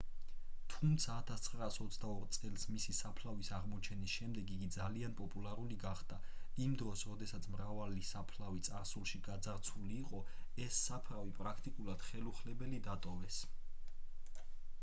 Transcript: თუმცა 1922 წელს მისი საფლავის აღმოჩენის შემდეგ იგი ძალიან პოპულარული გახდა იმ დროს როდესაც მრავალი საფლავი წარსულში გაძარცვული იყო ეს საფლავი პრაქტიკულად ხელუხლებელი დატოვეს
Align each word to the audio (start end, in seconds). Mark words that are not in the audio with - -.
თუმცა 0.73 1.15
1922 1.31 2.29
წელს 2.37 2.63
მისი 2.75 2.93
საფლავის 2.99 3.51
აღმოჩენის 3.57 4.15
შემდეგ 4.21 4.53
იგი 4.55 4.69
ძალიან 4.75 5.13
პოპულარული 5.19 5.77
გახდა 5.83 6.17
იმ 6.65 6.73
დროს 6.81 7.05
როდესაც 7.11 7.47
მრავალი 7.57 8.05
საფლავი 8.13 8.65
წარსულში 8.71 9.23
გაძარცვული 9.31 9.97
იყო 10.05 10.23
ეს 10.69 10.79
საფლავი 10.89 11.35
პრაქტიკულად 11.43 12.07
ხელუხლებელი 12.13 12.81
დატოვეს 12.89 13.39